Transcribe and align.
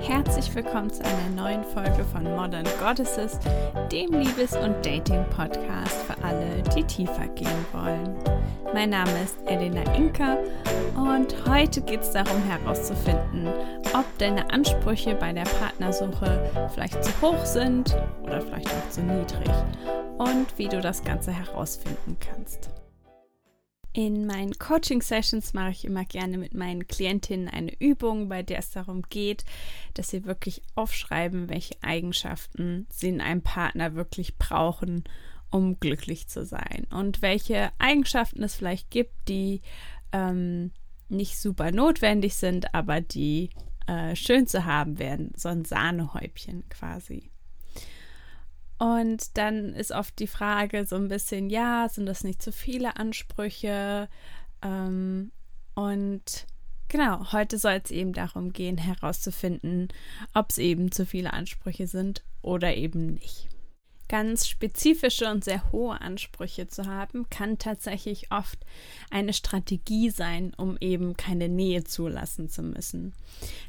Herzlich 0.00 0.52
willkommen 0.52 0.90
zu 0.90 1.04
einer 1.04 1.28
neuen 1.36 1.62
Folge 1.62 2.04
von 2.12 2.24
Modern 2.24 2.66
Goddesses, 2.80 3.38
dem 3.92 4.12
Liebes- 4.14 4.56
und 4.56 4.84
Dating-Podcast 4.84 6.02
für 6.08 6.24
alle, 6.24 6.62
die 6.74 6.82
tiefer 6.82 7.28
gehen 7.36 7.66
wollen. 7.72 8.16
Mein 8.74 8.90
Name 8.90 9.12
ist 9.22 9.36
Elena 9.46 9.82
Inka 9.94 10.36
und 10.96 11.36
heute 11.48 11.80
geht 11.82 12.00
es 12.00 12.10
darum 12.10 12.42
herauszufinden, 12.42 13.46
ob 13.94 14.04
deine 14.18 14.50
Ansprüche 14.50 15.14
bei 15.14 15.32
der 15.32 15.44
Partnersuche 15.44 16.50
vielleicht 16.74 17.04
zu 17.04 17.12
hoch 17.22 17.44
sind 17.44 17.96
oder 18.24 18.40
vielleicht 18.40 18.68
auch 18.68 18.90
zu 18.90 19.02
niedrig 19.02 19.52
und 20.18 20.58
wie 20.58 20.68
du 20.68 20.80
das 20.80 21.04
Ganze 21.04 21.32
herausfinden 21.32 22.16
kannst. 22.20 22.70
In 23.92 24.26
meinen 24.26 24.52
Coaching-Sessions 24.58 25.54
mache 25.54 25.70
ich 25.70 25.84
immer 25.86 26.04
gerne 26.04 26.36
mit 26.36 26.52
meinen 26.52 26.86
Klientinnen 26.86 27.48
eine 27.48 27.72
Übung, 27.80 28.28
bei 28.28 28.42
der 28.42 28.58
es 28.58 28.70
darum 28.70 29.02
geht, 29.08 29.46
dass 29.94 30.08
sie 30.08 30.26
wirklich 30.26 30.60
aufschreiben, 30.74 31.48
welche 31.48 31.76
Eigenschaften 31.82 32.86
sie 32.90 33.08
in 33.08 33.22
einem 33.22 33.40
Partner 33.40 33.94
wirklich 33.94 34.36
brauchen, 34.36 35.04
um 35.50 35.80
glücklich 35.80 36.28
zu 36.28 36.44
sein. 36.44 36.86
Und 36.90 37.22
welche 37.22 37.70
Eigenschaften 37.78 38.42
es 38.42 38.54
vielleicht 38.54 38.90
gibt, 38.90 39.14
die 39.28 39.62
ähm, 40.12 40.72
nicht 41.08 41.38
super 41.38 41.70
notwendig 41.72 42.34
sind, 42.34 42.74
aber 42.74 43.00
die 43.00 43.48
äh, 43.86 44.14
schön 44.14 44.46
zu 44.46 44.66
haben 44.66 44.98
werden. 44.98 45.32
So 45.36 45.48
ein 45.48 45.64
Sahnehäubchen 45.64 46.68
quasi. 46.68 47.30
Und 48.78 49.38
dann 49.38 49.74
ist 49.74 49.92
oft 49.92 50.18
die 50.18 50.26
Frage 50.26 50.84
so 50.86 50.96
ein 50.96 51.08
bisschen, 51.08 51.48
ja, 51.48 51.88
sind 51.88 52.06
das 52.06 52.24
nicht 52.24 52.42
zu 52.42 52.52
viele 52.52 52.96
Ansprüche? 52.96 54.08
Ähm, 54.62 55.32
und 55.74 56.46
genau, 56.88 57.32
heute 57.32 57.58
soll 57.58 57.80
es 57.82 57.90
eben 57.90 58.12
darum 58.12 58.52
gehen, 58.52 58.76
herauszufinden, 58.76 59.88
ob 60.34 60.50
es 60.50 60.58
eben 60.58 60.92
zu 60.92 61.06
viele 61.06 61.32
Ansprüche 61.32 61.86
sind 61.86 62.22
oder 62.42 62.74
eben 62.74 63.14
nicht 63.14 63.48
ganz 64.08 64.46
spezifische 64.46 65.30
und 65.30 65.44
sehr 65.44 65.72
hohe 65.72 66.00
Ansprüche 66.00 66.68
zu 66.68 66.86
haben, 66.86 67.28
kann 67.30 67.58
tatsächlich 67.58 68.30
oft 68.30 68.58
eine 69.10 69.32
Strategie 69.32 70.10
sein, 70.10 70.52
um 70.56 70.76
eben 70.80 71.16
keine 71.16 71.48
Nähe 71.48 71.84
zulassen 71.84 72.48
zu 72.48 72.62
müssen. 72.62 73.12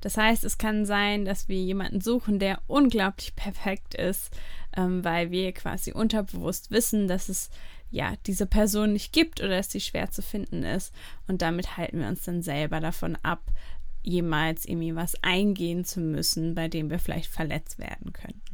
Das 0.00 0.16
heißt, 0.16 0.44
es 0.44 0.58
kann 0.58 0.86
sein, 0.86 1.24
dass 1.24 1.48
wir 1.48 1.58
jemanden 1.58 2.00
suchen, 2.00 2.38
der 2.38 2.60
unglaublich 2.66 3.36
perfekt 3.36 3.94
ist, 3.94 4.30
ähm, 4.76 5.04
weil 5.04 5.30
wir 5.30 5.52
quasi 5.52 5.92
unterbewusst 5.92 6.70
wissen, 6.70 7.08
dass 7.08 7.28
es 7.28 7.50
ja 7.90 8.14
diese 8.26 8.46
Person 8.46 8.92
nicht 8.92 9.12
gibt 9.12 9.40
oder 9.40 9.56
dass 9.58 9.70
sie 9.70 9.80
schwer 9.80 10.10
zu 10.10 10.20
finden 10.20 10.64
ist 10.64 10.92
und 11.28 11.42
damit 11.42 11.76
halten 11.76 12.00
wir 12.00 12.08
uns 12.08 12.24
dann 12.24 12.42
selber 12.42 12.80
davon 12.80 13.16
ab, 13.22 13.52
jemals 14.02 14.66
irgendwie 14.66 14.94
was 14.94 15.14
eingehen 15.22 15.84
zu 15.84 16.00
müssen, 16.00 16.54
bei 16.54 16.68
dem 16.68 16.90
wir 16.90 16.98
vielleicht 16.98 17.30
verletzt 17.30 17.78
werden 17.78 18.12
könnten. 18.12 18.53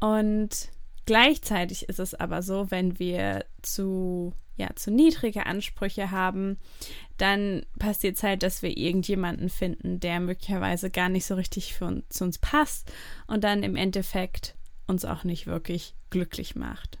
Und 0.00 0.70
gleichzeitig 1.06 1.88
ist 1.88 2.00
es 2.00 2.14
aber 2.14 2.42
so, 2.42 2.70
wenn 2.70 2.98
wir 2.98 3.44
zu, 3.62 4.32
ja, 4.56 4.68
zu 4.74 4.90
niedrige 4.90 5.46
Ansprüche 5.46 6.10
haben, 6.10 6.58
dann 7.18 7.64
passiert 7.78 8.16
es 8.16 8.22
halt, 8.22 8.42
dass 8.42 8.62
wir 8.62 8.76
irgendjemanden 8.76 9.50
finden, 9.50 10.00
der 10.00 10.20
möglicherweise 10.20 10.90
gar 10.90 11.08
nicht 11.08 11.26
so 11.26 11.34
richtig 11.34 11.74
für 11.74 11.84
uns, 11.84 12.08
zu 12.08 12.24
uns 12.24 12.38
passt 12.38 12.90
und 13.26 13.44
dann 13.44 13.62
im 13.62 13.76
Endeffekt 13.76 14.54
uns 14.86 15.04
auch 15.04 15.22
nicht 15.22 15.46
wirklich 15.46 15.94
glücklich 16.08 16.56
macht. 16.56 16.98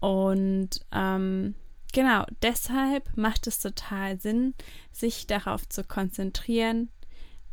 Und 0.00 0.84
ähm, 0.92 1.54
genau 1.92 2.24
deshalb 2.42 3.16
macht 3.16 3.46
es 3.46 3.58
total 3.58 4.20
Sinn, 4.20 4.54
sich 4.92 5.26
darauf 5.26 5.68
zu 5.68 5.84
konzentrieren, 5.84 6.90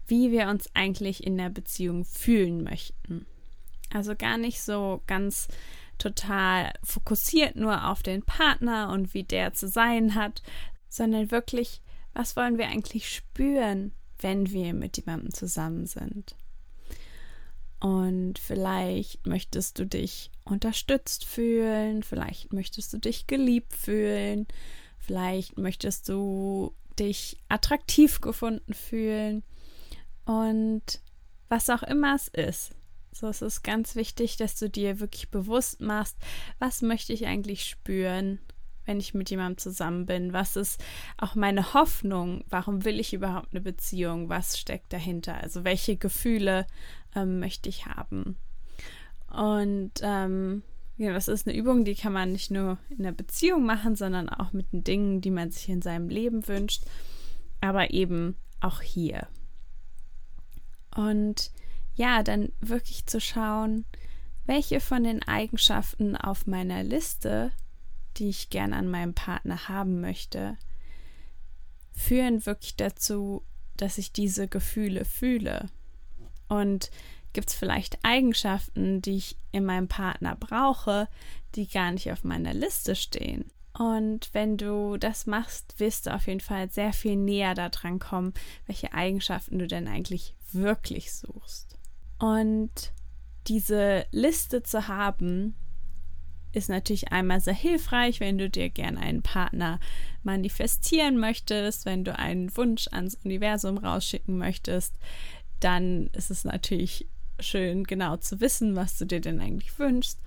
wie 0.08 0.32
wir 0.32 0.50
uns 0.50 0.70
eigentlich 0.76 1.26
in 1.26 1.38
der 1.38 1.50
Beziehung 1.50 2.06
fühlen 2.06 2.64
möchten. 2.64 3.26
Also 3.92 4.16
gar 4.16 4.38
nicht 4.38 4.62
so 4.62 5.02
ganz 5.08 5.48
total 5.98 6.74
fokussiert 6.84 7.56
nur 7.56 7.88
auf 7.90 8.04
den 8.04 8.24
Partner 8.24 8.92
und 8.92 9.14
wie 9.14 9.24
der 9.24 9.54
zu 9.54 9.68
sein 9.68 10.16
hat, 10.16 10.42
sondern 10.90 11.32
wirklich, 11.32 11.82
was 12.14 12.36
wollen 12.36 12.58
wir 12.58 12.68
eigentlich 12.68 13.10
spüren, 13.10 13.94
wenn 14.20 14.52
wir 14.52 14.74
mit 14.74 14.98
jemandem 14.98 15.34
zusammen 15.34 15.86
sind? 15.86 16.36
Und 17.80 18.40
vielleicht 18.40 19.28
möchtest 19.28 19.80
du 19.80 19.86
dich 19.86 20.32
unterstützt 20.44 21.26
fühlen, 21.26 22.04
vielleicht 22.04 22.54
möchtest 22.54 22.94
du 22.94 22.98
dich 22.98 23.28
geliebt 23.28 23.74
fühlen, 23.74 24.48
vielleicht 24.98 25.58
möchtest 25.58 26.10
du 26.10 26.74
dich 26.98 27.38
attraktiv 27.50 28.22
gefunden 28.22 28.74
fühlen 28.74 29.44
und 30.26 31.02
was 31.50 31.70
auch 31.70 31.84
immer 31.84 32.16
es 32.16 32.28
ist. 32.30 32.72
So 33.16 33.30
es 33.30 33.42
ist 33.42 33.64
ganz 33.64 33.96
wichtig, 33.96 34.36
dass 34.36 34.60
du 34.60 34.70
dir 34.70 35.00
wirklich 35.00 35.30
bewusst 35.30 35.80
machst, 35.80 36.18
was 36.60 36.82
möchte 36.82 37.14
ich 37.14 37.26
eigentlich 37.28 37.64
spüren, 37.64 38.40
wenn 38.84 39.00
ich 39.00 39.14
mit 39.14 39.30
jemandem 39.30 39.58
zusammen 39.58 40.06
bin? 40.06 40.34
Was 40.34 40.58
ist 40.58 40.84
auch 41.18 41.34
meine 41.34 41.74
Hoffnung? 41.74 42.44
Warum 42.50 42.84
will 42.84 43.00
ich 43.00 43.14
überhaupt 43.14 43.54
eine 43.54 43.62
Beziehung? 43.62 44.28
Was 44.28 44.60
steckt 44.60 44.92
dahinter? 44.92 45.42
Also 45.42 45.64
welche 45.64 45.96
Gefühle 45.96 46.68
ähm, 47.16 47.40
möchte 47.40 47.70
ich 47.70 47.86
haben? 47.86 48.36
Und 49.32 49.94
ähm, 50.02 50.64
ja, 50.98 51.14
das 51.14 51.30
ist 51.30 51.48
eine 51.48 51.56
Übung, 51.56 51.86
die 51.86 51.96
kann 51.96 52.12
man 52.12 52.34
nicht 52.34 52.52
nur 52.52 52.80
in 52.90 53.04
der 53.04 53.14
Beziehung 53.14 53.66
machen, 53.66 53.96
sondern 53.96 54.28
auch 54.28 54.52
mit 54.52 54.74
den 54.74 54.84
Dingen, 54.84 55.22
die 55.22 55.32
man 55.32 55.52
sich 55.52 55.70
in 55.70 55.82
seinem 55.82 56.10
Leben 56.10 56.50
wünscht, 56.50 56.84
aber 57.62 57.92
eben 57.92 58.36
auch 58.60 58.82
hier. 58.82 59.30
Und 60.94 61.52
ja, 61.96 62.24
dann 62.24 62.52
wirklich 62.60 63.06
zu 63.06 63.20
schauen, 63.20 63.86
welche 64.46 64.80
von 64.80 65.04
den 65.04 65.24
Eigenschaften 65.24 66.16
auf 66.16 66.46
meiner 66.46 66.84
Liste, 66.84 67.52
die 68.18 68.30
ich 68.30 68.50
gern 68.50 68.74
an 68.74 68.88
meinem 68.88 69.14
Partner 69.14 69.68
haben 69.68 70.02
möchte, 70.02 70.58
führen 71.94 72.46
wirklich 72.46 72.76
dazu, 72.76 73.44
dass 73.78 73.98
ich 73.98 74.14
diese 74.14 74.48
Gefühle 74.48 75.06
fühle. 75.06 75.70
Und 76.48 76.92
gibt 77.34 77.50
es 77.50 77.56
vielleicht 77.56 77.98
Eigenschaften, 78.04 79.02
die 79.02 79.18
ich 79.18 79.38
in 79.52 79.66
meinem 79.66 79.88
Partner 79.88 80.36
brauche, 80.36 81.08
die 81.56 81.68
gar 81.68 81.92
nicht 81.92 82.12
auf 82.12 82.24
meiner 82.24 82.54
Liste 82.54 82.96
stehen? 82.96 83.52
Und 83.78 84.30
wenn 84.34 84.56
du 84.56 84.96
das 84.98 85.26
machst, 85.26 85.80
wirst 85.80 86.06
du 86.06 86.14
auf 86.14 86.28
jeden 86.28 86.40
Fall 86.40 86.70
sehr 86.70 86.94
viel 86.94 87.18
näher 87.18 87.56
daran 87.56 88.00
kommen, 88.00 88.34
welche 88.68 88.94
Eigenschaften 88.94 89.60
du 89.60 89.68
denn 89.68 89.88
eigentlich 89.88 90.34
wirklich 90.54 91.14
suchst. 91.14 91.75
Und 92.20 92.94
diese 93.48 94.06
Liste 94.12 94.64
zu 94.64 94.88
haben, 94.88 95.56
ist 96.54 96.70
natürlich 96.70 97.12
einmal 97.12 97.42
sehr 97.42 97.54
hilfreich, 97.54 98.20
wenn 98.20 98.38
du 98.38 98.50
dir 98.50 98.70
gerne 98.70 99.00
einen 99.00 99.22
Partner 99.22 99.80
manifestieren 100.24 101.18
möchtest, 101.18 101.86
wenn 101.86 102.06
du 102.06 102.18
einen 102.18 102.56
Wunsch 102.56 102.88
ans 102.92 103.16
Universum 103.26 103.78
rausschicken 103.78 104.38
möchtest, 104.38 104.98
dann 105.60 106.08
ist 106.14 106.32
es 106.32 106.46
natürlich 106.46 107.08
schön 107.42 107.84
genau 107.84 108.16
zu 108.18 108.40
wissen, 108.40 108.76
was 108.76 108.98
du 108.98 109.06
dir 109.06 109.20
denn 109.20 109.42
eigentlich 109.42 109.78
wünschst 109.78 110.20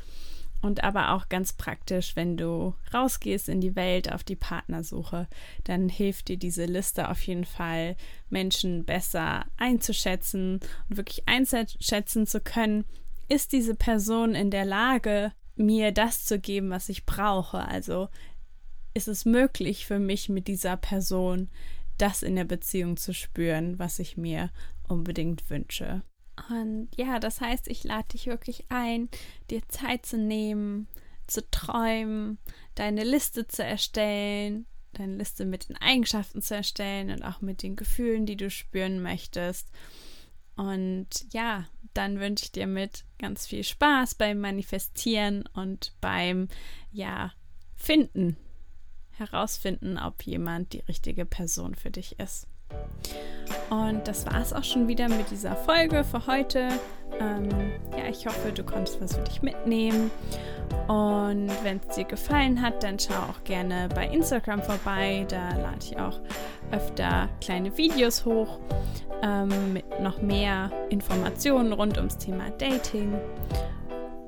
und 0.60 0.82
aber 0.82 1.12
auch 1.12 1.28
ganz 1.28 1.52
praktisch, 1.52 2.16
wenn 2.16 2.36
du 2.36 2.74
rausgehst 2.92 3.48
in 3.48 3.60
die 3.60 3.76
Welt 3.76 4.12
auf 4.12 4.24
die 4.24 4.36
Partnersuche, 4.36 5.28
dann 5.64 5.88
hilft 5.88 6.28
dir 6.28 6.36
diese 6.36 6.64
Liste 6.64 7.08
auf 7.10 7.22
jeden 7.22 7.44
Fall, 7.44 7.96
Menschen 8.28 8.84
besser 8.84 9.46
einzuschätzen 9.56 10.60
und 10.88 10.96
wirklich 10.96 11.28
einschätzen 11.28 12.26
zu 12.26 12.41
können, 12.41 12.84
ist 13.28 13.52
diese 13.52 13.74
Person 13.74 14.34
in 14.34 14.50
der 14.50 14.64
Lage, 14.64 15.32
mir 15.54 15.92
das 15.92 16.24
zu 16.24 16.38
geben, 16.38 16.70
was 16.70 16.88
ich 16.88 17.04
brauche. 17.06 17.58
Also 17.58 18.08
ist 18.94 19.08
es 19.08 19.25
möglich 19.25 19.87
für 19.87 19.99
mich 19.99 20.28
mit 20.28 20.49
dieser 20.49 20.76
Person, 20.76 21.49
das 21.99 22.22
in 22.22 22.37
der 22.37 22.44
Beziehung 22.44 22.96
zu 22.96 23.12
spüren, 23.12 23.78
was 23.78 23.99
ich 23.99 24.16
mir 24.16 24.50
unbedingt 24.88 25.50
wünsche. 25.50 26.02
Und 26.50 26.88
ja, 26.96 27.19
das 27.19 27.40
heißt, 27.40 27.69
ich 27.69 27.85
lade 27.85 28.08
dich 28.08 28.26
wirklich 28.26 28.64
ein, 28.69 29.08
dir 29.50 29.67
Zeit 29.69 30.06
zu 30.06 30.19
nehmen, 30.19 30.88
zu 31.26 31.49
träumen, 31.50 32.38
deine 32.75 33.05
Liste 33.05 33.46
zu 33.46 33.64
erstellen, 33.64 34.67
deine 34.93 35.17
Liste 35.17 35.44
mit 35.44 35.69
den 35.69 35.76
Eigenschaften 35.76 36.43
zu 36.43 36.55
erstellen 36.55 37.11
und 37.11 37.23
auch 37.23 37.40
mit 37.40 37.62
den 37.62 37.76
Gefühlen, 37.76 38.26
die 38.26 38.37
du 38.37 38.50
spüren 38.50 39.02
möchtest. 39.02 39.69
Und 40.56 41.08
ja, 41.32 41.67
dann 41.94 42.19
wünsche 42.19 42.46
ich 42.46 42.52
dir 42.52 42.67
mit 42.67 43.05
ganz 43.19 43.46
viel 43.46 43.62
Spaß 43.62 44.17
beim 44.17 44.40
Manifestieren 44.40 45.44
und 45.55 45.93
beim, 46.00 46.49
ja, 46.90 47.32
Finden, 47.76 48.37
herausfinden, 49.12 49.99
ob 49.99 50.23
jemand 50.23 50.73
die 50.73 50.81
richtige 50.81 51.25
Person 51.25 51.75
für 51.76 51.90
dich 51.90 52.19
ist. 52.19 52.49
Und 53.70 54.09
das 54.09 54.26
war 54.26 54.41
es 54.41 54.53
auch 54.53 54.65
schon 54.65 54.88
wieder 54.88 55.09
mit 55.09 55.31
dieser 55.31 55.55
Folge 55.55 56.05
für 56.05 56.26
heute. 56.26 56.69
Ähm, 57.20 57.49
ja, 57.97 58.09
ich 58.09 58.26
hoffe, 58.26 58.53
du 58.53 58.62
konntest 58.62 59.00
was 59.00 59.17
für 59.17 59.25
dich 59.25 59.43
mitnehmen. 59.43 60.11
Und 60.87 61.50
wenn 61.62 61.81
es 61.87 61.97
dir 61.97 62.05
gefallen 62.05 62.62
hat, 62.62 62.82
dann 62.82 62.99
schau 62.99 63.15
auch 63.15 63.44
gerne 63.44 63.88
bei 63.94 64.06
Instagram 64.06 64.62
vorbei. 64.62 65.26
Da 65.29 65.56
lade 65.56 65.79
ich 65.81 65.99
auch 65.99 66.20
öfter 66.70 67.29
kleine 67.41 67.76
Videos 67.76 68.25
hoch 68.25 68.59
ähm, 69.23 69.73
mit 69.73 70.00
noch 70.00 70.21
mehr 70.23 70.71
Informationen 70.91 71.73
rund 71.73 71.97
ums 71.97 72.19
Thema 72.19 72.50
Dating. 72.59 73.14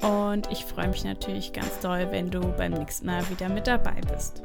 Und 0.03 0.51
ich 0.51 0.65
freue 0.65 0.89
mich 0.89 1.05
natürlich 1.05 1.53
ganz 1.53 1.79
doll, 1.81 2.09
wenn 2.11 2.31
du 2.31 2.41
beim 2.41 2.73
nächsten 2.73 3.07
Mal 3.07 3.29
wieder 3.31 3.49
mit 3.49 3.67
dabei 3.67 4.01
bist. 4.13 4.43